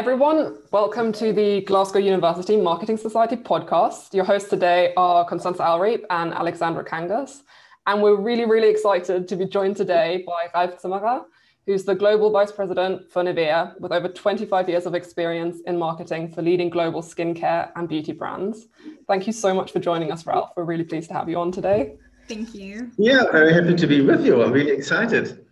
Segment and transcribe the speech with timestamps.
[0.00, 0.56] everyone.
[0.72, 4.14] Welcome to the Glasgow University Marketing Society podcast.
[4.14, 7.42] Your hosts today are Constanza Alreep and Alexandra Kangas.
[7.86, 11.24] And we're really, really excited to be joined today by Ralf Zimmerer,
[11.66, 16.32] who's the Global Vice President for Nivea with over 25 years of experience in marketing
[16.32, 18.68] for leading global skincare and beauty brands.
[19.06, 20.52] Thank you so much for joining us, Ralph.
[20.56, 21.96] We're really pleased to have you on today.
[22.26, 22.90] Thank you.
[22.96, 24.42] Yeah, very happy to be with you.
[24.42, 25.44] I'm really excited.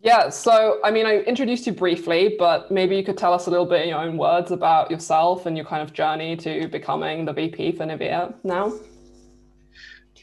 [0.00, 3.50] Yeah, so I mean, I introduced you briefly, but maybe you could tell us a
[3.50, 7.24] little bit in your own words about yourself and your kind of journey to becoming
[7.24, 8.72] the VP for Nivea now.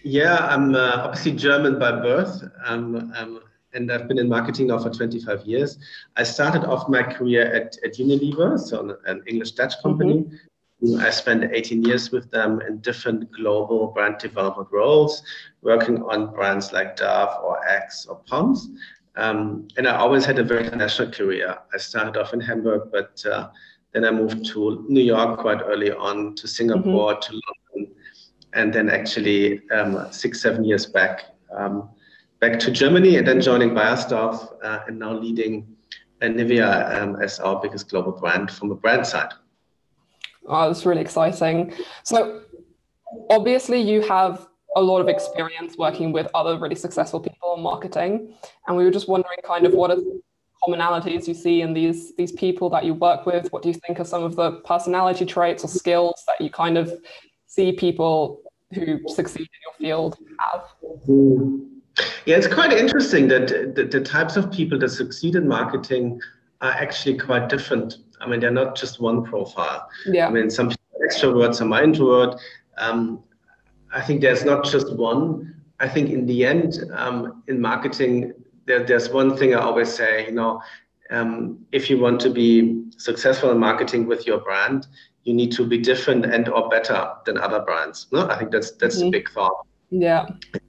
[0.04, 3.42] Yeah, I'm uh, obviously German by birth, um, um,
[3.74, 5.78] and I've been in marketing now for 25 years.
[6.16, 10.26] I started off my career at, at Unilever, so an English Dutch company.
[10.84, 11.00] Mm-hmm.
[11.00, 15.24] I spent 18 years with them in different global brand development roles,
[15.62, 18.70] working on brands like Dove or Axe or Pond's.
[19.18, 21.58] Um, and I always had a very international career.
[21.74, 23.50] I started off in Hamburg, but uh,
[23.94, 27.34] then I moved to New York quite early on, to Singapore, mm-hmm.
[27.34, 27.42] to
[27.74, 27.96] London,
[28.54, 31.90] and then actually um, six, seven years back, um,
[32.42, 35.76] back to Germany, and then joining Beiersdorf, uh, and now leading
[36.22, 39.32] Nivea um, as our biggest global brand from the brand side.
[40.48, 41.74] Oh, that's really exciting.
[42.04, 42.42] So,
[43.30, 48.34] obviously, you have a lot of experience working with other really successful people in marketing.
[48.68, 50.22] And we were just wondering kind of what are the
[50.64, 53.52] commonalities you see in these these people that you work with?
[53.52, 56.78] What do you think are some of the personality traits or skills that you kind
[56.78, 56.92] of
[57.48, 58.42] see people
[58.74, 60.64] who succeed in your field have?
[62.26, 66.20] Yeah, it's quite interesting that the, the types of people that succeed in marketing
[66.62, 67.98] are actually quite different.
[68.20, 69.88] I mean, they're not just one profile.
[70.06, 70.28] Yeah.
[70.28, 72.40] I mean, some people are extroverts, some are introvert.
[72.78, 73.24] Um,
[73.96, 75.56] I think there's not just one.
[75.80, 78.34] I think in the end, um, in marketing,
[78.66, 80.62] there, there's one thing I always say, you know,
[81.12, 84.88] um, if you want to be successful in marketing with your brand,
[85.24, 88.08] you need to be different and or better than other brands.
[88.12, 89.08] No, I think that's that's mm-hmm.
[89.08, 89.66] a big thought.
[89.92, 90.26] Yeah.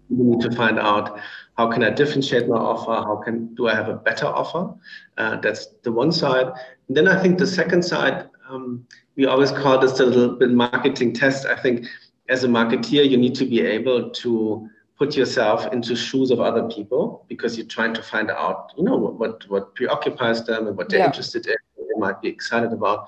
[0.08, 1.18] You need to find out
[1.56, 2.92] how can I differentiate my offer?
[2.92, 4.72] How can do I have a better offer?
[5.18, 6.46] Uh, that's the one side.
[6.88, 10.50] And then I think the second side, um, we always call this a little bit
[10.50, 11.46] marketing test.
[11.46, 11.86] I think
[12.28, 16.68] as a marketeer, you need to be able to put yourself into shoes of other
[16.68, 20.76] people because you're trying to find out, you know, what what, what preoccupies them and
[20.76, 21.06] what they're yeah.
[21.06, 23.06] interested in, what they might be excited about.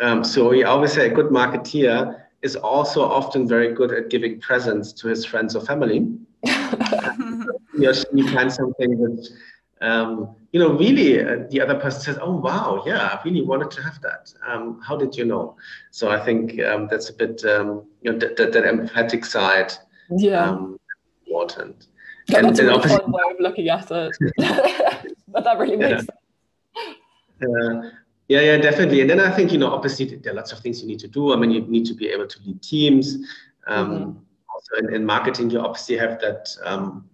[0.00, 4.40] Um, so we always say a good marketeer is also often very good at giving
[4.40, 6.08] presents to his friends or family.
[6.44, 9.28] he or she finds something that
[9.80, 13.70] um, you know, really uh, the other person says, oh, wow, yeah, I really wanted
[13.72, 14.32] to have that.
[14.46, 15.56] Um, how did you know?
[15.90, 19.72] So I think um, that's a bit, um, you know, that, that, that emphatic side
[20.10, 20.50] yeah.
[20.50, 20.78] Um,
[21.26, 21.86] important.
[22.28, 24.16] Yeah, and, that's a really fun way of looking at it.
[25.28, 25.96] but that really makes yeah.
[25.98, 26.10] sense.
[27.42, 27.90] Uh,
[28.28, 29.00] yeah, yeah, definitely.
[29.00, 31.08] And then I think, you know, obviously there are lots of things you need to
[31.08, 31.32] do.
[31.32, 33.16] I mean, you need to be able to lead teams.
[33.66, 34.18] Um, mm-hmm.
[34.52, 37.08] Also in, in, marketing, you obviously have that um,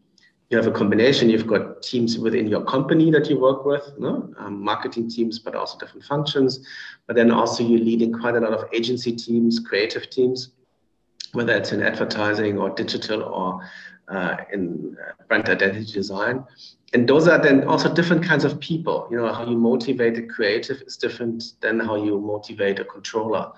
[0.48, 1.28] you have a combination.
[1.28, 4.32] You've got teams within your company that you work with, no?
[4.38, 6.64] um, marketing teams, but also different functions.
[7.06, 10.52] But then also you're leading quite a lot of agency teams, creative teams,
[11.32, 13.60] whether it's in advertising or digital or
[14.08, 16.44] uh, in uh, brand identity design.
[16.92, 19.08] And those are then also different kinds of people.
[19.10, 23.50] You know, how you motivate a creative is different than how you motivate a controller.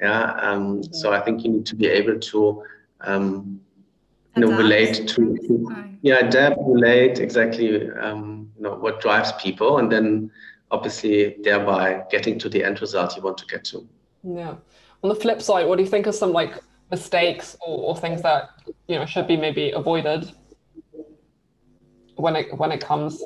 [0.00, 0.34] Yeah.
[0.34, 2.62] Um, So I think you need to be able to
[3.00, 3.60] um,
[4.42, 9.78] you know, relate to, to yeah, adapt, relate exactly, um, you know, what drives people,
[9.78, 10.30] and then
[10.70, 13.86] obviously thereby getting to the end result you want to get to.
[14.22, 14.56] Yeah.
[15.02, 16.54] On the flip side, what do you think are some like
[16.90, 18.50] mistakes or, or things that
[18.86, 20.32] you know should be maybe avoided
[22.16, 23.22] when it when it comes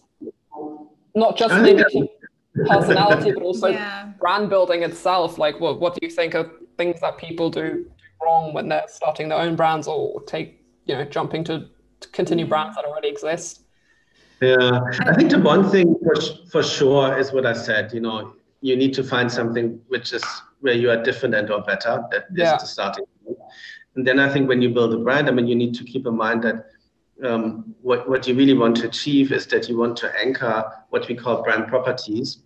[1.14, 2.10] not just maybe
[2.66, 4.12] personality, but also yeah.
[4.18, 5.38] brand building itself?
[5.38, 7.90] Like, what what do you think are things that people do
[8.22, 11.68] wrong when they're starting their own brands or take you know jumping to,
[12.00, 13.64] to continue brands that already exist
[14.40, 16.14] yeah i think the one thing for,
[16.50, 20.24] for sure is what i said you know you need to find something which is
[20.60, 22.56] where you are different and or better That is yeah.
[22.56, 23.38] the starting point
[23.96, 26.06] and then i think when you build a brand i mean you need to keep
[26.06, 26.66] in mind that
[27.24, 31.06] um, what, what you really want to achieve is that you want to anchor what
[31.08, 32.38] we call brand properties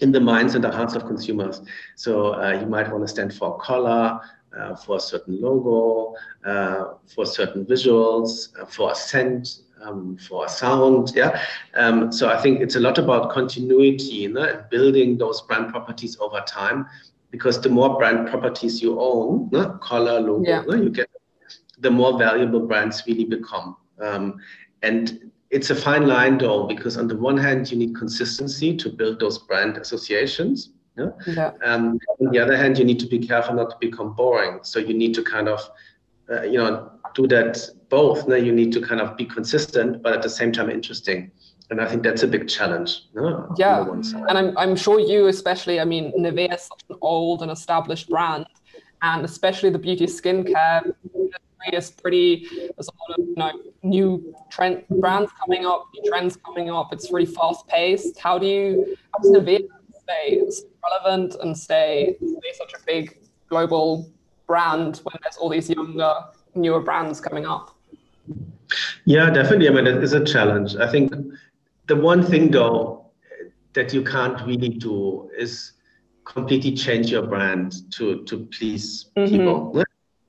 [0.00, 1.62] in the minds and the hearts of consumers.
[1.96, 4.20] So uh, you might want to stand for color,
[4.58, 6.14] uh, for a certain logo,
[6.44, 11.12] uh, for certain visuals, uh, for a scent, um, for a sound.
[11.14, 11.40] Yeah.
[11.74, 16.16] Um, so I think it's a lot about continuity you know, building those brand properties
[16.20, 16.86] over time.
[17.30, 19.70] Because the more brand properties you own, no?
[19.82, 20.62] color, logo, yeah.
[20.66, 20.76] no?
[20.76, 21.10] you get,
[21.78, 23.76] the more valuable brands really become.
[24.00, 24.40] Um,
[24.82, 28.88] and it's a fine line though, because on the one hand, you need consistency to
[28.88, 31.10] build those brand associations Yeah?
[31.26, 31.52] yeah.
[31.64, 34.60] Um, on the other hand, you need to be careful not to become boring.
[34.62, 35.60] So you need to kind of,
[36.30, 38.26] uh, you know, do that both.
[38.28, 38.34] No?
[38.34, 41.30] You need to kind of be consistent, but at the same time interesting.
[41.70, 43.04] And I think that's a big challenge.
[43.14, 43.54] No?
[43.58, 43.82] Yeah.
[43.82, 48.08] And I'm, I'm sure you, especially, I mean, Nivea is such an old and established
[48.08, 48.46] brand,
[49.02, 50.94] and especially the beauty skincare
[51.72, 53.52] is pretty there's a lot of you know
[53.82, 58.46] new trend brands coming up new trends coming up it's really fast paced how do
[58.46, 59.68] you how does Nivea
[60.08, 60.40] stay
[60.82, 63.18] relevant and stay stay such a big
[63.48, 64.10] global
[64.46, 66.12] brand when there's all these younger
[66.54, 67.76] newer brands coming up
[69.04, 71.12] yeah definitely i mean it is a challenge i think
[71.86, 73.04] the one thing though
[73.74, 75.72] that you can't really do is
[76.24, 79.30] completely change your brand to to please mm-hmm.
[79.30, 79.84] people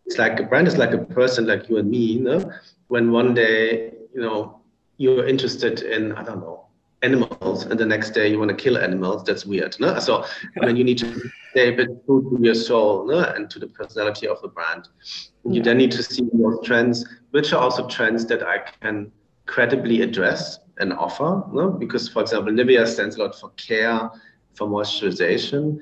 [0.06, 2.52] it's like a brand is like a person like you and me you know?
[2.88, 4.60] when one day you know
[4.98, 6.69] you're interested in i don't know
[7.02, 10.00] animals and the next day you want to kill animals that's weird no?
[10.00, 10.26] so
[10.62, 13.20] I mean, you need to stay a bit true to your soul no?
[13.20, 14.90] and to the personality of the brand
[15.46, 19.12] you then need to see those trends which are also trends that i can
[19.46, 21.70] credibly address and offer no?
[21.70, 24.10] because for example nivea stands a lot for care
[24.54, 25.80] for moisturization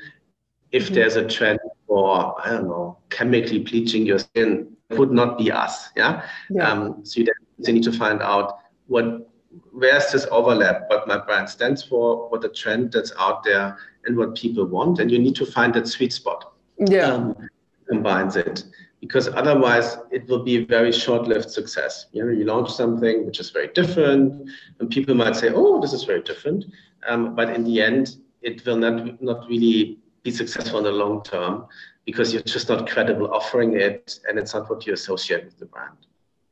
[0.72, 0.96] if mm-hmm.
[0.96, 5.52] there's a trend for I don't know chemically bleaching your skin, it would not be
[5.52, 5.90] us.
[5.96, 6.28] Yeah.
[6.50, 6.70] yeah.
[6.70, 9.30] Um, so you then you need to find out what
[9.72, 14.18] where's this overlap, what my brand stands for, what the trend that's out there, and
[14.18, 16.54] what people want, and you need to find that sweet spot.
[16.80, 17.14] Yeah.
[17.14, 17.50] Um,
[17.88, 18.66] combines it
[19.02, 22.08] because otherwise it will be a very short-lived success.
[22.12, 24.50] You know, you launch something which is very different,
[24.80, 26.66] and people might say, "Oh, this is very different,"
[27.08, 31.24] um, but in the end, it will not not really be successful in the long
[31.24, 31.68] term
[32.06, 35.66] because you're just not credible offering it and it's not what you associate with the
[35.66, 35.98] brand.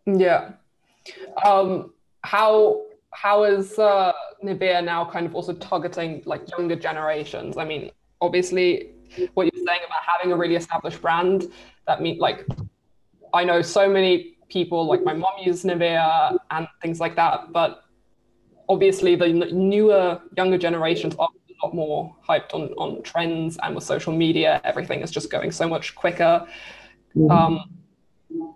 [0.05, 0.51] Yeah.
[1.45, 1.93] Um,
[2.23, 2.84] how
[3.15, 4.12] how is uh,
[4.44, 7.57] Nivea now kind of also targeting like younger generations?
[7.57, 7.91] I mean,
[8.21, 8.91] obviously,
[9.33, 11.51] what you're saying about having a really established brand,
[11.88, 12.45] that means like
[13.33, 17.85] I know so many people like my mom uses Nivea and things like that, but
[18.69, 23.83] obviously the newer younger generations are a lot more hyped on on trends and with
[23.83, 26.45] social media everything is just going so much quicker
[27.15, 27.31] mm-hmm.
[27.31, 27.63] um,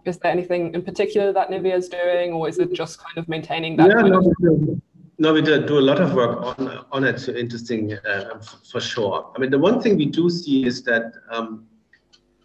[0.05, 3.27] is there anything in particular that Nivea is doing or is it just kind of
[3.27, 4.81] maintaining that yeah, no, of- we
[5.19, 7.19] no, we do, do a lot of work on, on it.
[7.19, 8.39] So interesting uh,
[8.71, 9.29] for sure.
[9.35, 11.67] I mean, the one thing we do see is that um,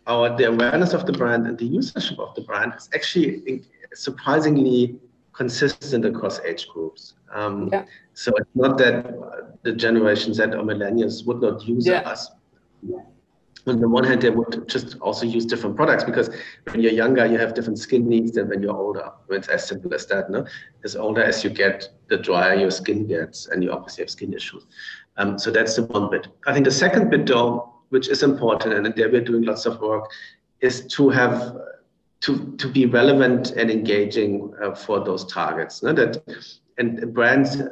[0.08, 3.62] our the awareness of the brand and the usership of the brand is actually
[3.94, 4.96] surprisingly
[5.32, 7.14] consistent across age groups.
[7.32, 7.84] Um, yeah.
[8.14, 12.00] So it's not that the Generation Z or millennials would not use yeah.
[12.00, 12.30] us.
[13.66, 16.28] On the one hand, they would just also use different products because
[16.70, 19.10] when you're younger, you have different skin needs than when you're older.
[19.30, 20.30] It's as simple as that.
[20.30, 20.44] No,
[20.84, 24.34] as older as you get, the drier your skin gets, and you obviously have skin
[24.34, 24.66] issues.
[25.16, 26.28] Um, so that's the one bit.
[26.46, 29.80] I think the second bit, though, which is important, and there we're doing lots of
[29.80, 30.10] work,
[30.60, 31.56] is to have
[32.20, 35.82] to to be relevant and engaging uh, for those targets.
[35.82, 35.92] No?
[35.94, 36.22] That
[36.76, 37.62] and brands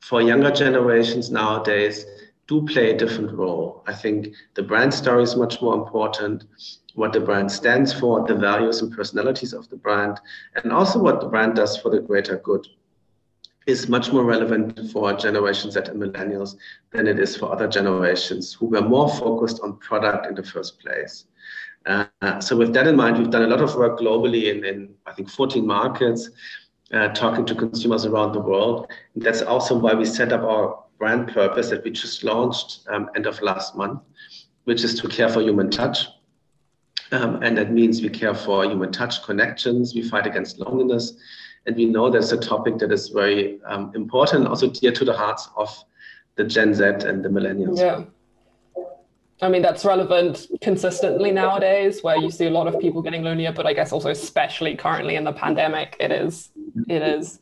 [0.00, 2.06] for younger generations nowadays
[2.48, 3.82] do play a different role.
[3.86, 6.44] I think the brand story is much more important,
[6.94, 10.20] what the brand stands for, the values and personalities of the brand,
[10.54, 12.66] and also what the brand does for the greater good
[13.66, 16.56] is much more relevant for generations Z and millennials
[16.92, 20.78] than it is for other generations who were more focused on product in the first
[20.78, 21.24] place.
[21.84, 22.06] Uh,
[22.40, 25.12] so with that in mind, we've done a lot of work globally in, in I
[25.12, 26.30] think 14 markets
[26.92, 28.90] uh, talking to consumers around the world.
[29.14, 33.10] And that's also why we set up our brand purpose that we just launched um,
[33.14, 34.00] end of last month,
[34.64, 36.06] which is to care for human touch.
[37.12, 41.14] Um, and that means we care for human touch connections, we fight against loneliness.
[41.66, 45.12] And we know that's a topic that is very um, important, also dear to the
[45.12, 45.84] hearts of
[46.36, 47.78] the Gen Z and the millennials.
[47.78, 48.04] Yeah.
[49.42, 53.52] I mean, that's relevant consistently nowadays, where you see a lot of people getting lonelier,
[53.52, 56.50] but I guess also especially currently in the pandemic, it is,
[56.88, 57.38] it is.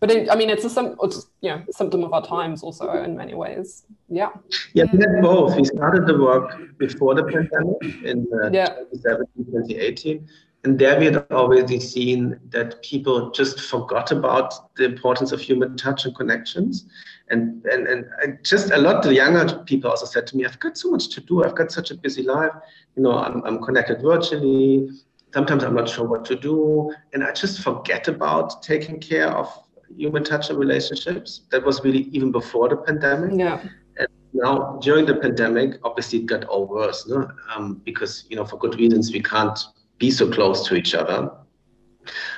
[0.00, 3.16] But it, I mean, it's a it's, you know symptom of our times also in
[3.16, 3.84] many ways.
[4.08, 4.30] Yeah.
[4.74, 5.56] Yeah, we had both.
[5.56, 8.74] We started the work before the pandemic in uh, yeah.
[8.92, 10.28] 2017, 2018,
[10.64, 15.76] and there we had already seen that people just forgot about the importance of human
[15.76, 16.86] touch and connections
[17.28, 17.86] and and
[18.22, 21.08] and just a lot of younger people also said to me, I've got so much
[21.10, 21.44] to do.
[21.44, 22.52] I've got such a busy life.
[22.96, 24.90] You know, I'm I'm connected virtually.
[25.34, 29.48] Sometimes I'm not sure what to do, and I just forget about taking care of
[29.96, 31.42] human touch and relationships.
[31.50, 33.38] That was really even before the pandemic.
[33.38, 33.60] Yeah.
[33.98, 37.30] And now during the pandemic, obviously it got all worse, no?
[37.54, 39.58] Um, because you know for good reasons we can't
[39.98, 41.30] be so close to each other.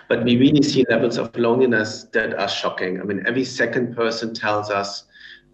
[0.08, 3.00] But we really see levels of loneliness that are shocking.
[3.00, 5.04] I mean, every second person tells us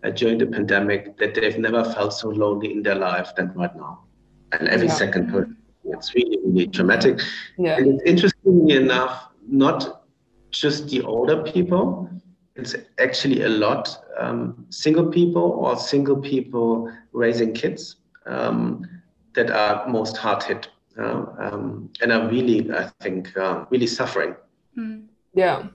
[0.05, 3.75] uh, during the pandemic that they've never felt so lonely in their life than right
[3.75, 4.05] now.
[4.53, 4.95] And every yeah.
[4.95, 7.21] second, it's really, really traumatic.
[7.59, 7.77] Yeah.
[7.77, 10.04] And it's interestingly enough, not
[10.61, 12.09] just the older people,
[12.57, 17.97] it's actually a lot um, single people or single people raising kids
[18.27, 18.85] um,
[19.35, 20.69] that are most hard hit
[20.99, 24.37] uh, um, and are really, I think, uh, really suffering.
[24.79, 25.07] Mm.
[25.35, 25.67] Yeah.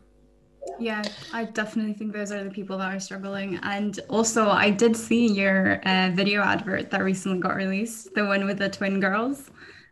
[0.79, 3.59] Yeah, I definitely think those are the people that are struggling.
[3.63, 8.45] And also, I did see your uh, video advert that recently got released, the one
[8.45, 9.49] with the twin girls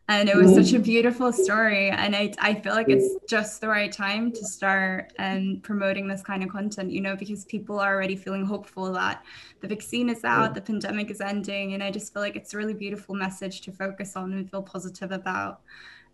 [0.09, 1.89] and it was such a beautiful story.
[1.89, 6.21] And I, I feel like it's just the right time to start um, promoting this
[6.21, 9.23] kind of content you know because people are already feeling hopeful that
[9.59, 11.73] the vaccine is out the pandemic is ending.
[11.73, 14.61] And i just feel like it's a really beautiful message to focus on and feel
[14.61, 15.61] positive about.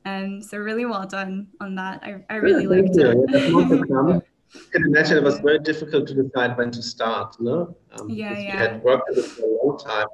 [0.05, 2.01] Um, so really well done on that.
[2.03, 4.19] I, I really yeah, liked it.
[4.19, 4.21] I
[4.71, 7.75] can imagine it was very difficult to decide when to start no?
[7.93, 10.07] Um, yeah yeah we had worked on it for a long time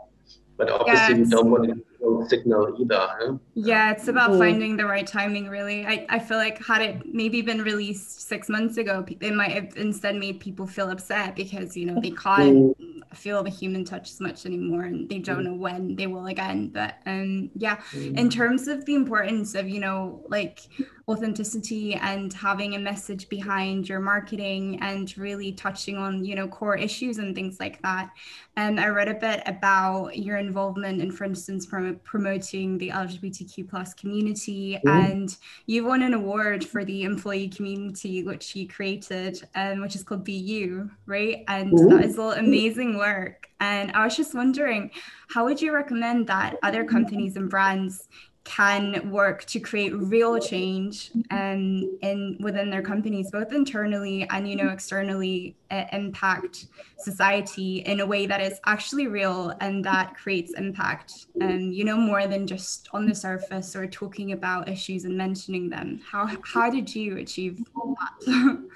[0.55, 1.25] but obviously yes.
[1.25, 1.83] we don't want to
[2.27, 3.07] signal either.
[3.19, 3.33] Huh?
[3.53, 4.39] Yeah, it's about mm.
[4.39, 5.47] finding the right timing.
[5.47, 9.51] Really, I, I feel like had it maybe been released six months ago, it might
[9.51, 13.15] have instead made people feel upset because you know they can't mm.
[13.15, 15.45] feel the human touch as much anymore, and they don't mm.
[15.45, 16.69] know when they will again.
[16.69, 18.31] But um, yeah, in mm.
[18.31, 20.61] terms of the importance of you know like
[21.09, 26.77] authenticity and having a message behind your marketing and really touching on you know core
[26.77, 28.11] issues and things like that
[28.57, 33.67] and i read a bit about your involvement in for instance prom- promoting the lgbtq
[33.67, 35.11] plus community mm-hmm.
[35.11, 40.03] and you won an award for the employee community which you created um, which is
[40.03, 41.89] called bu right and mm-hmm.
[41.89, 44.91] that is all amazing work and i was just wondering
[45.29, 48.07] how would you recommend that other companies and brands
[48.49, 54.55] can work to create real change and in within their companies, both internally and you
[54.55, 56.65] know externally, uh, impact
[56.97, 61.27] society in a way that is actually real and that creates impact.
[61.39, 65.15] And um, you know more than just on the surface or talking about issues and
[65.15, 66.01] mentioning them.
[66.11, 67.63] How how did you achieve
[67.99, 68.67] that?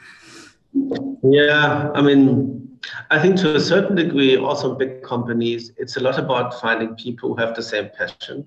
[1.24, 2.70] yeah, I mean.
[3.12, 7.30] I think to a certain degree, also big companies, it's a lot about finding people
[7.30, 8.46] who have the same passion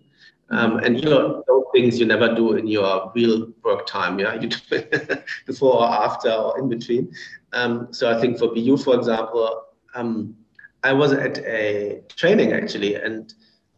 [0.51, 4.19] um, and you know, those things you never do in your real work time.
[4.19, 7.13] Yeah, you do it before or after or in between.
[7.53, 10.37] Um, so I think for BU, for example, um,
[10.85, 13.33] I was at a training actually, and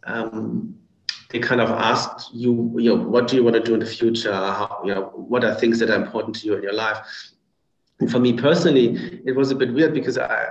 [0.04, 0.74] um,
[1.30, 3.86] they kind of asked you, you know, what do you want to do in the
[3.86, 4.32] future?
[4.32, 6.98] How, you know, what are things that are important to you in your life?
[8.00, 10.48] And for me personally, it was a bit weird because I,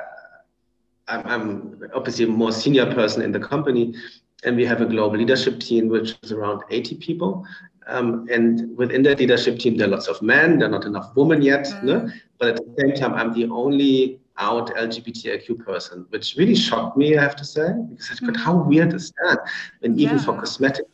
[1.07, 3.95] I'm obviously a more senior person in the company,
[4.43, 7.45] and we have a global leadership team which is around 80 people.
[7.87, 10.59] Um, and within that leadership team, there are lots of men.
[10.59, 11.65] There are not enough women yet.
[11.65, 11.83] Mm.
[11.83, 12.09] No?
[12.37, 17.17] But at the same time, I'm the only out LGBTIQ person, which really shocked me,
[17.17, 18.37] I have to say, because I thought, mm.
[18.37, 19.39] how weird is that?
[19.81, 20.23] And even yeah.
[20.23, 20.85] for cosmetic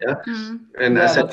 [0.00, 0.14] yeah.
[0.26, 0.60] Mm.
[0.78, 1.30] And yeah, I said,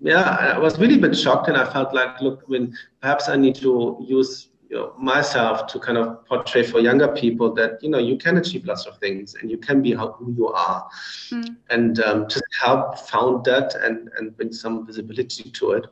[0.00, 3.36] yeah, I was really a bit shocked, and I felt like, look, when perhaps I
[3.36, 7.88] need to use you know, myself to kind of portray for younger people that you
[7.88, 10.88] know you can achieve lots of things and you can be how, who you are,
[11.30, 11.56] mm.
[11.70, 15.86] and um, just help found that and and bring some visibility to it.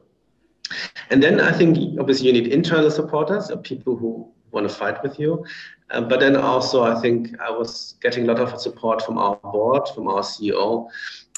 [1.10, 5.02] And then I think obviously you need internal supporters, or people who want to fight
[5.02, 5.44] with you.
[5.90, 9.36] Um, but then also I think I was getting a lot of support from our
[9.36, 10.88] board, from our CEO,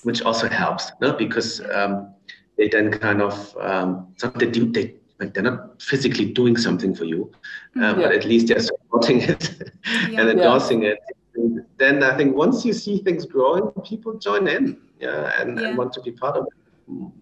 [0.05, 1.13] which also helps, no?
[1.13, 2.15] because um,
[2.57, 7.05] they then kind of um, they do they like they're not physically doing something for
[7.05, 7.31] you,
[7.77, 7.95] uh, yeah.
[7.95, 9.73] but at least they're supporting it
[10.11, 10.21] yeah.
[10.21, 10.91] and endorsing yeah.
[10.91, 10.99] it.
[11.35, 15.77] And then I think once you see things growing, people join in, yeah, and, and
[15.77, 17.13] want to be part of it.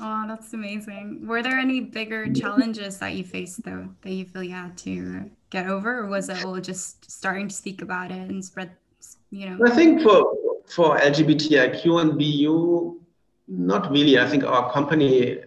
[0.00, 1.26] Oh, that's amazing.
[1.26, 5.30] Were there any bigger challenges that you faced though that you feel you had to
[5.50, 8.72] get over, or was it all just starting to speak about it and spread?
[9.30, 10.34] You know, I think for
[10.66, 13.00] for LGBTIQ and BU,
[13.48, 14.18] not really.
[14.18, 15.44] I think our company uh,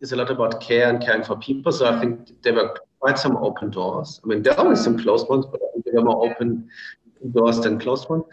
[0.00, 1.72] is a lot about care and caring for people.
[1.72, 2.00] So I mm.
[2.00, 4.20] think there were quite some open doors.
[4.24, 6.68] I mean, there are always some closed ones, but I think there were more open
[7.32, 8.24] doors than closed ones.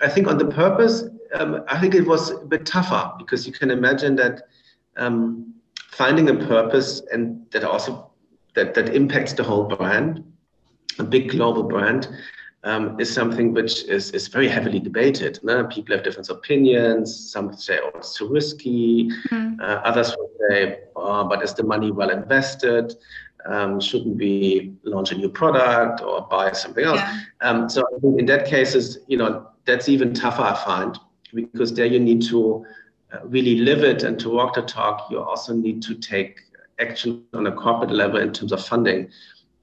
[0.00, 1.04] I think on the purpose,
[1.34, 4.42] um, I think it was a bit tougher because you can imagine that
[4.96, 5.54] um,
[5.90, 8.10] finding a purpose and that also
[8.54, 10.24] that that impacts the whole brand,
[10.98, 12.08] a big global brand,
[12.64, 15.38] um, is something which is, is very heavily debated.
[15.42, 15.64] No?
[15.64, 17.30] People have different opinions.
[17.30, 19.10] Some say, oh, it's too risky.
[19.30, 19.60] Mm.
[19.60, 22.94] Uh, others will say, oh, but is the money well invested?
[23.46, 27.00] Um, shouldn't we launch a new product or buy something else?
[27.00, 27.22] Yeah.
[27.40, 30.96] Um, so I think in that cases, you know, that's even tougher, I find,
[31.34, 32.64] because there you need to
[33.12, 35.10] uh, really live it and to walk the talk.
[35.10, 36.40] You also need to take
[36.78, 39.10] action on a corporate level in terms of funding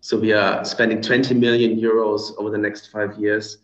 [0.01, 3.57] So we are spending 20 million euros over the next five years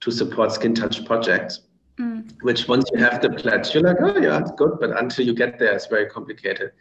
[0.00, 1.62] to support skin touch projects.
[1.98, 2.32] Mm.
[2.42, 5.34] Which once you have the pledge, you're like, oh yeah, it's good, but until you
[5.34, 6.72] get there, it's very complicated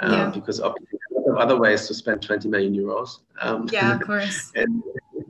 [0.00, 0.30] uh, yeah.
[0.30, 3.20] because obviously there are other ways to spend 20 million euros.
[3.40, 4.52] Um, yeah, of course.
[4.54, 4.82] and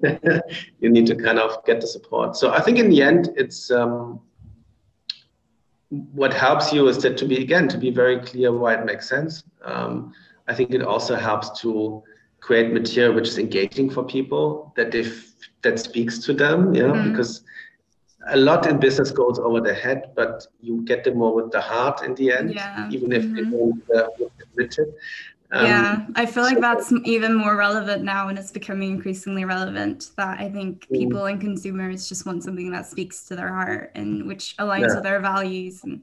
[0.81, 2.37] you need to kind of get the support.
[2.37, 4.21] So I think in the end, it's um,
[5.91, 9.09] what helps you is that to be again to be very clear why it makes
[9.09, 9.45] sense.
[9.63, 10.13] Um,
[10.49, 12.03] I think it also helps to
[12.47, 16.73] create material which is engaging for people that they f- that speaks to them.
[16.73, 17.11] Yeah, mm-hmm.
[17.11, 17.43] because
[18.29, 21.61] a lot in business goes over the head, but you get them more with the
[21.61, 22.89] heart in the end, yeah.
[22.91, 23.35] even if mm-hmm.
[23.35, 24.09] they don't uh,
[24.43, 24.95] admit it.
[25.53, 30.11] Um, yeah, I feel like that's even more relevant now, and it's becoming increasingly relevant.
[30.17, 30.99] That I think mm.
[30.99, 34.95] people and consumers just want something that speaks to their heart and which aligns yeah.
[34.95, 36.03] with their values and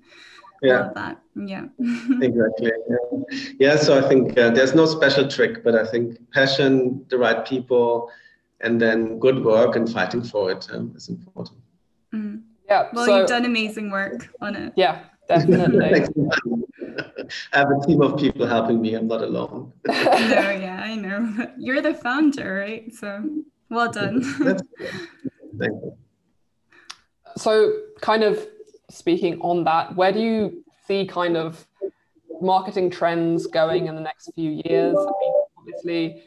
[0.63, 0.88] yeah.
[0.88, 1.20] all that.
[1.36, 2.72] Yeah, exactly.
[2.89, 3.53] Yeah.
[3.60, 3.75] yeah.
[3.75, 8.10] so I think uh, there's no special trick, but I think passion, the right people,
[8.62, 11.60] and then good work and fighting for it um, is important.
[12.13, 12.43] Mm.
[12.67, 12.89] Yeah.
[12.93, 14.74] Well, so, you've done amazing work on it.
[14.75, 16.05] Yeah, definitely.
[17.53, 18.93] I have a team of people helping me.
[18.96, 19.74] I'm not alone.
[19.88, 21.48] no, yeah, I know.
[21.58, 22.93] You're the founder, right?
[22.93, 23.24] So
[23.70, 24.24] well done.
[24.24, 24.62] Thank
[25.60, 25.98] you.
[27.38, 28.48] So, kind of
[28.90, 31.66] speaking on that, where do you see kind of
[32.42, 34.96] marketing trends going in the next few years?
[34.98, 36.24] I mean, obviously,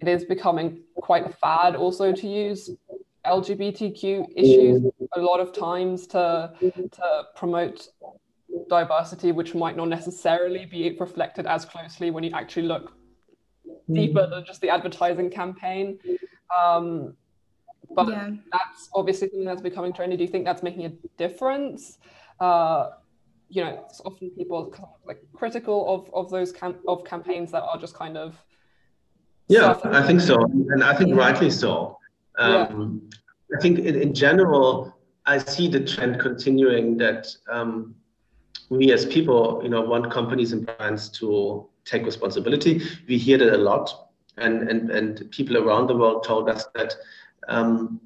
[0.00, 2.70] it is becoming quite a fad also to use
[3.26, 4.82] LGBTQ issues
[5.16, 7.88] a lot of times to to promote
[8.68, 12.92] diversity, which might not necessarily be reflected as closely when you actually look
[13.92, 15.98] deeper than just the advertising campaign.
[16.56, 17.14] Um,
[17.90, 18.30] but yeah.
[18.52, 20.16] that's obviously something that's becoming trendy.
[20.16, 21.98] Do you think that's making a difference?
[22.40, 22.90] Uh,
[23.48, 24.74] you know, it's often people
[25.06, 28.42] like critical of of those cam- of campaigns that are just kind of.
[29.48, 31.16] Yeah, I think so, and I think yeah.
[31.16, 31.98] rightly so.
[32.38, 33.02] Um,
[33.50, 33.58] yeah.
[33.58, 37.94] I think in, in general, I see the trend continuing that um,
[38.70, 42.82] we as people, you know, want companies and brands to take responsibility.
[43.06, 46.94] We hear that a lot, and and and people around the world told us that
[47.48, 48.00] um,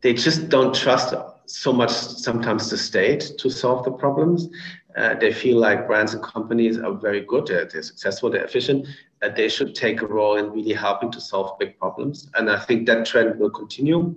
[0.00, 1.14] they just don't trust
[1.46, 4.48] so much sometimes the state to solve the problems.
[4.96, 8.86] Uh, they feel like brands and companies are very good, they're, they're successful, they're efficient,
[9.20, 12.28] that they should take a role in really helping to solve big problems.
[12.34, 14.14] And I think that trend will continue.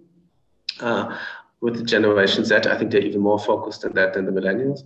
[0.80, 1.18] Uh,
[1.62, 4.84] with the Generation Z, I think they're even more focused on that than the millennials.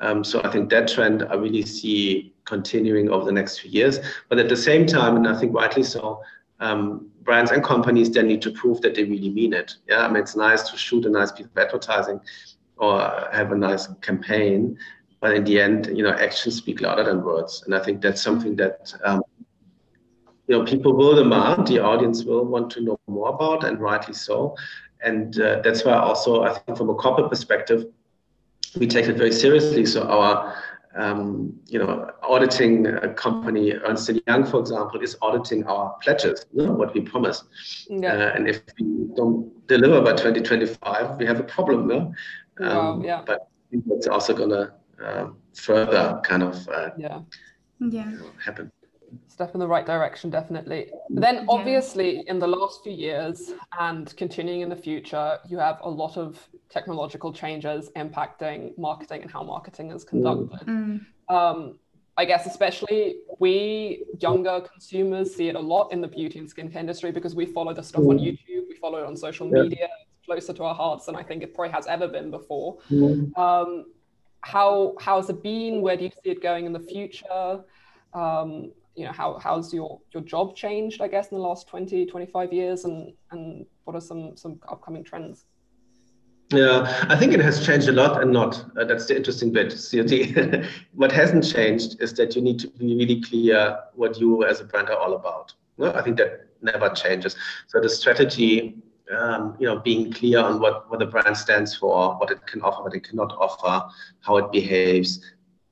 [0.00, 4.00] Um, so I think that trend I really see continuing over the next few years.
[4.28, 6.22] But at the same time, and I think rightly so,
[6.62, 9.74] um, brands and companies then need to prove that they really mean it.
[9.88, 12.20] Yeah, I mean it's nice to shoot a nice piece of advertising
[12.76, 13.00] or
[13.32, 14.78] have a nice campaign,
[15.20, 17.62] but in the end, you know, actions speak louder than words.
[17.64, 19.22] And I think that's something that um,
[20.46, 24.14] you know people will demand, the audience will want to know more about, and rightly
[24.14, 24.56] so.
[25.02, 27.86] And uh, that's why also I think from a corporate perspective
[28.78, 29.84] we take it very seriously.
[29.84, 30.54] So our
[30.94, 36.66] um, you know, auditing a company, Ernst Young, for example, is auditing our pledges, you
[36.66, 37.44] know, what we promise.
[37.88, 38.12] Yeah.
[38.12, 41.86] Uh, and if we don't deliver by 2025, we have a problem.
[41.88, 41.96] No?
[42.58, 43.22] Um, wow, yeah.
[43.26, 43.48] But
[43.86, 47.20] that's also going to uh, further kind of uh, yeah.
[47.80, 48.12] Yeah.
[48.44, 48.70] happen
[49.28, 50.90] step in the right direction, definitely.
[51.10, 55.78] But then, obviously, in the last few years and continuing in the future, you have
[55.82, 60.66] a lot of technological changes impacting marketing and how marketing is conducted.
[60.66, 61.06] Mm.
[61.28, 61.78] Um,
[62.16, 66.76] I guess, especially we younger consumers see it a lot in the beauty and skincare
[66.76, 68.26] industry because we follow the stuff on mm.
[68.26, 69.62] YouTube, we follow it on social yeah.
[69.62, 72.78] media, it's closer to our hearts than I think it probably has ever been before.
[72.90, 73.36] Mm.
[73.38, 73.86] Um,
[74.42, 75.80] how how's it been?
[75.80, 77.64] Where do you see it going in the future?
[78.12, 82.06] Um, you know how how's your your job changed i guess in the last 20
[82.06, 85.46] 25 years and and what are some some upcoming trends?
[86.50, 88.64] Yeah i think it has changed a lot and not.
[88.78, 92.94] Uh, that's the interesting bit the, what hasn't changed is that you need to be
[92.94, 95.54] really clear what you as a brand are all about.
[95.78, 97.36] Well, i think that never changes.
[97.68, 98.76] So the strategy
[99.16, 102.60] um, you know being clear on what what the brand stands for what it can
[102.62, 103.88] offer what it cannot offer
[104.20, 105.20] how it behaves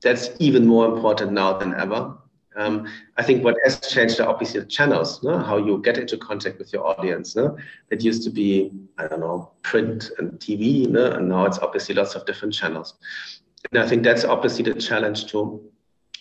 [0.01, 2.17] that's even more important now than ever
[2.55, 2.87] um,
[3.17, 5.39] I think what has changed are obviously the channels, no?
[5.39, 7.35] how you get into contact with your audience.
[7.35, 7.57] No?
[7.89, 11.11] It used to be, I don't know, print and TV, no?
[11.11, 12.95] and now it's obviously lots of different channels.
[13.71, 15.61] And I think that's obviously the challenge to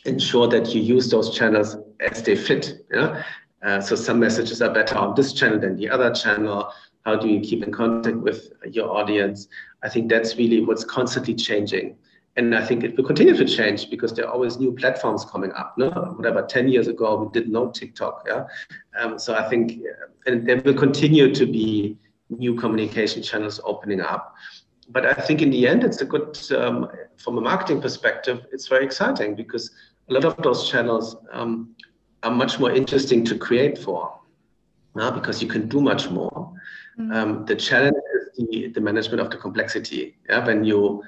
[0.04, 2.86] ensure that you use those channels as they fit.
[2.92, 3.24] Yeah?
[3.62, 6.72] Uh, so some messages are better on this channel than the other channel.
[7.04, 9.48] How do you keep in contact with your audience?
[9.82, 11.96] I think that's really what's constantly changing
[12.40, 15.52] and I think it will continue to change because there are always new platforms coming
[15.52, 15.76] up.
[15.76, 16.40] No, whatever.
[16.42, 18.24] Ten years ago, we didn't know TikTok.
[18.26, 18.46] Yeah,
[18.98, 19.82] um, so I think,
[20.26, 21.98] and there will continue to be
[22.30, 24.34] new communication channels opening up.
[24.88, 28.68] But I think in the end, it's a good, um, from a marketing perspective, it's
[28.68, 29.70] very exciting because
[30.08, 31.76] a lot of those channels um,
[32.22, 34.18] are much more interesting to create for,
[34.96, 36.52] uh, because you can do much more.
[36.98, 37.12] Mm-hmm.
[37.12, 40.16] Um, the challenge is the, the management of the complexity.
[40.28, 41.02] Yeah, when you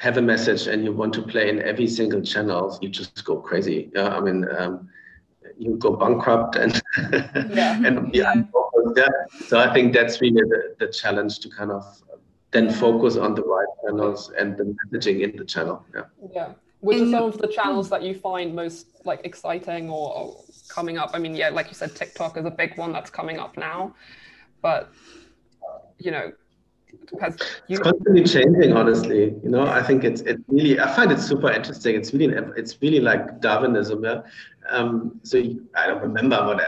[0.00, 3.36] have a message and you want to play in every single channel, you just go
[3.36, 3.90] crazy.
[3.94, 4.88] Yeah, I mean, um,
[5.58, 6.80] you go bankrupt and
[7.50, 7.82] yeah.
[7.86, 8.32] and yeah.
[8.96, 9.08] yeah.
[9.46, 11.84] So I think that's really the, the challenge to kind of
[12.50, 15.84] then focus on the right channels and the messaging in the channel.
[15.94, 16.04] Yeah.
[16.32, 16.52] Yeah.
[16.80, 20.96] Which are some of the channels that you find most like exciting or, or coming
[20.96, 21.10] up?
[21.12, 23.94] I mean, yeah, like you said, TikTok is a big one that's coming up now,
[24.62, 24.90] but
[25.98, 26.32] you know,
[27.00, 27.36] because
[27.68, 27.76] you...
[27.76, 29.34] it's constantly changing honestly.
[29.42, 31.94] You know i think it's it really i find it super interesting.
[31.96, 34.22] It's really it's really like darwinism yeah?
[34.68, 35.38] Um so
[35.76, 36.60] i don't remember what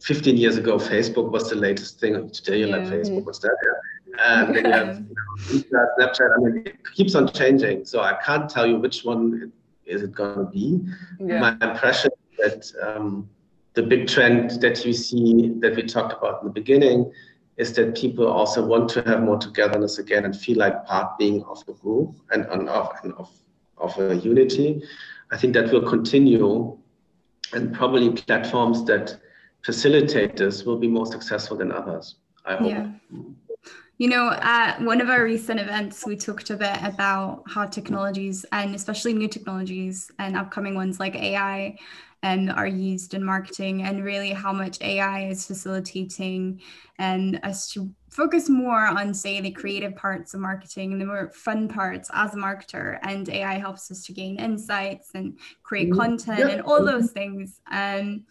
[0.00, 2.76] 15 years ago facebook was the latest thing today you're yeah.
[2.76, 3.72] like facebook was that yeah?
[4.46, 5.04] And then you have
[5.50, 7.84] you know, snapchat i mean it keeps on changing.
[7.84, 9.52] So i can't tell you which one
[9.86, 10.80] is it going to be.
[11.20, 11.40] Yeah.
[11.40, 13.28] my impression that um,
[13.74, 17.12] the big trend that you see that we talked about in the beginning
[17.56, 21.42] is that people also want to have more togetherness again and feel like part being
[21.44, 23.30] of a group and, and, of, and of,
[23.78, 24.82] of a unity.
[25.30, 26.76] I think that will continue
[27.52, 29.18] and probably platforms that
[29.64, 32.16] facilitate this will be more successful than others.
[32.44, 32.70] I hope.
[32.70, 32.90] Yeah.
[33.98, 38.44] You know, at one of our recent events, we talked a bit about how technologies
[38.52, 41.78] and especially new technologies and upcoming ones like AI
[42.26, 46.60] um, are used in marketing and really how much AI is facilitating
[46.98, 51.30] and us to focus more on say the creative parts of marketing and the more
[51.34, 56.00] fun parts as a marketer and AI helps us to gain insights and create mm-hmm.
[56.00, 57.60] content and all those things.
[57.70, 58.24] Um,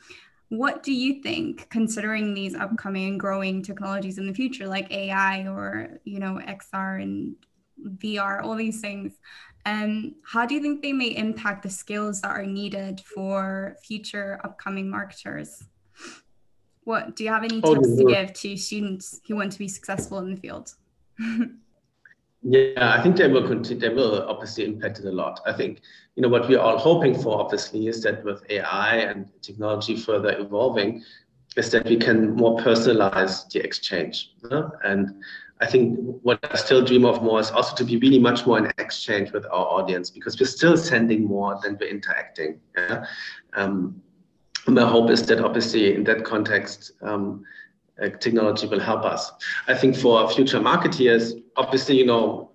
[0.49, 5.47] what do you think considering these upcoming and growing technologies in the future like AI
[5.47, 7.35] or you know XR and
[7.97, 9.13] VR, all these things?
[9.65, 14.39] Um, how do you think they may impact the skills that are needed for future
[14.43, 15.63] upcoming marketers?
[16.83, 19.67] What do you have any oh, tips to give to students who want to be
[19.67, 20.75] successful in the field?
[22.43, 23.79] yeah, I think they will continue.
[23.79, 25.41] They will obviously impact it a lot.
[25.47, 25.81] I think
[26.15, 30.37] you know what we're all hoping for, obviously, is that with AI and technology further
[30.37, 31.03] evolving,
[31.57, 34.33] is that we can more personalize the exchange.
[34.83, 35.23] And
[35.61, 38.57] I think what I still dream of more is also to be really much more
[38.57, 42.59] in exchange with our audience because we're still sending more than we're interacting.
[42.77, 43.05] Yeah?
[43.53, 44.01] Um,
[44.67, 47.45] my hope is that obviously in that context, um,
[48.01, 49.31] uh, technology will help us.
[49.67, 52.51] I think for future marketeers, obviously, you know,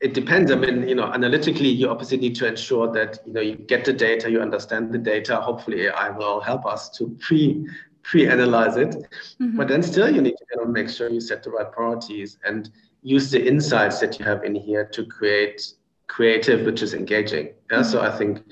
[0.00, 0.50] it depends.
[0.50, 3.84] I mean, you know, analytically, you obviously need to ensure that you know you get
[3.84, 5.36] the data, you understand the data.
[5.36, 7.66] Hopefully, AI will help us to pre
[8.10, 8.94] pre-analyze it.
[9.40, 9.56] Mm-hmm.
[9.56, 12.38] But then still you need to kind of make sure you set the right priorities
[12.44, 12.70] and
[13.02, 15.74] use the insights that you have in here to create
[16.06, 17.46] creative, which is engaging.
[17.70, 17.78] Yeah?
[17.78, 17.90] Mm-hmm.
[17.90, 18.42] So I think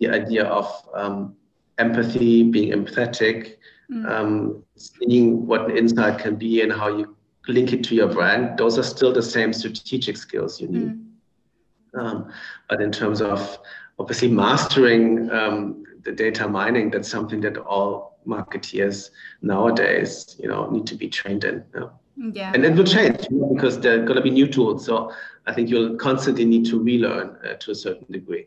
[0.00, 1.36] the idea of um,
[1.78, 3.56] empathy, being empathetic,
[3.90, 4.06] mm-hmm.
[4.06, 8.58] um, seeing what an insight can be and how you link it to your brand,
[8.58, 10.88] those are still the same strategic skills you need.
[10.88, 12.00] Mm-hmm.
[12.00, 12.32] Um,
[12.68, 13.58] but in terms of
[13.98, 19.10] obviously mastering um, the data mining, that's something that all marketeers
[19.42, 21.64] nowadays, you know, need to be trained in.
[21.74, 21.92] You know?
[22.32, 22.52] Yeah.
[22.54, 24.84] And it will change you know, because there are going to be new tools.
[24.84, 25.12] So
[25.46, 28.46] I think you'll constantly need to relearn uh, to a certain degree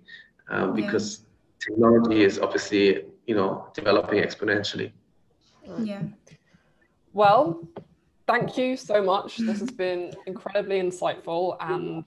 [0.49, 1.67] um, because yeah.
[1.67, 4.91] technology is obviously, you know, developing exponentially.
[5.83, 6.03] Yeah.
[7.13, 7.67] Well,
[8.27, 9.37] thank you so much.
[9.37, 12.05] This has been incredibly insightful and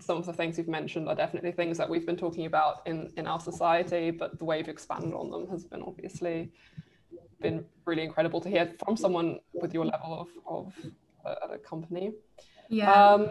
[0.00, 3.12] some of the things you've mentioned are definitely things that we've been talking about in,
[3.16, 6.52] in our society, but the way you've expanded on them has been obviously
[7.40, 10.72] been really incredible to hear from someone with your level of, of
[11.24, 12.12] uh, at a company.
[12.68, 12.92] Yeah.
[12.92, 13.30] Um,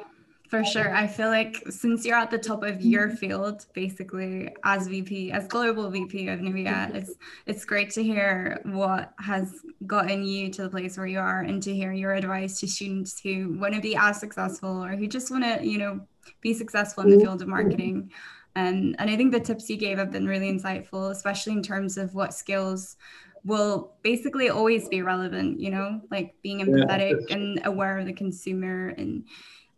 [0.50, 0.96] for sure.
[0.96, 5.48] I feel like since you're at the top of your field, basically as VP, as
[5.48, 7.14] global VP of Nivea, it's
[7.46, 11.62] it's great to hear what has gotten you to the place where you are and
[11.64, 15.30] to hear your advice to students who want to be as successful or who just
[15.30, 16.02] want to, you know,
[16.42, 17.26] be successful in the mm-hmm.
[17.26, 18.12] field of marketing.
[18.56, 21.98] And, and I think the tips you gave have been really insightful, especially in terms
[21.98, 22.98] of what skills
[23.46, 28.14] will basically always be relevant, you know, like being empathetic yeah, and aware of the
[28.14, 29.24] consumer and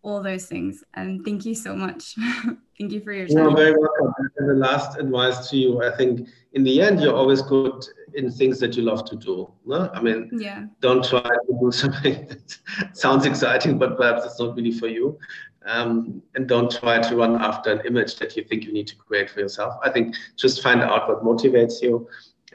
[0.04, 0.84] all those things.
[0.94, 2.16] And thank you so much.
[2.80, 3.38] thank you for your time.
[3.38, 4.14] You're very welcome.
[4.38, 8.32] And the last advice to you, I think in the end, you're always good in
[8.32, 9.52] things that you love to do.
[9.66, 9.90] No?
[9.94, 10.66] I mean, yeah.
[10.80, 12.58] don't try to do something that
[12.94, 15.18] sounds exciting, but perhaps it's not really for you.
[15.66, 18.96] Um, and don't try to run after an image that you think you need to
[18.96, 19.76] create for yourself.
[19.84, 22.08] I think just find out what motivates you.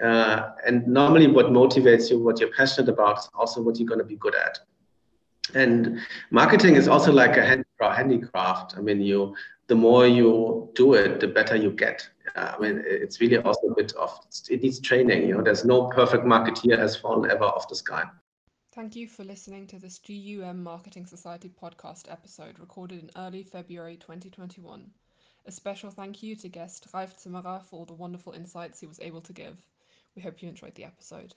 [0.02, 4.00] Uh, and normally, what motivates you, what you're passionate about, is also what you're going
[4.00, 4.58] to be good at.
[5.54, 8.76] And marketing is also like a handicraft.
[8.76, 9.34] I mean, you
[9.68, 12.08] the more you do it, the better you get.
[12.36, 15.28] Uh, I mean, it's really also a bit of it needs training.
[15.28, 18.04] You know, there's no perfect marketeer has fallen ever off the sky.
[18.72, 23.96] Thank you for listening to this GUM Marketing Society podcast episode recorded in early February
[23.96, 24.90] 2021.
[25.46, 29.00] A special thank you to guest Ralf Zimmerer for all the wonderful insights he was
[29.00, 29.56] able to give.
[30.14, 31.34] We hope you enjoyed the episode.